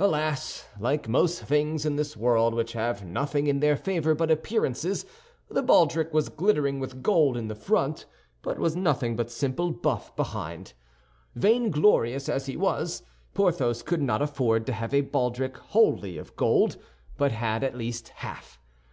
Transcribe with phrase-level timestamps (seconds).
[0.00, 5.06] Alas, like most things in this world which have nothing in their favor but appearances,
[5.48, 8.06] the baldric was glittering with gold in the front,
[8.42, 10.72] but was nothing but simple buff behind.
[11.36, 13.04] Vainglorious as he was,
[13.34, 16.76] Porthos could not afford to have a baldric wholly of gold,
[17.16, 18.58] but had at least half.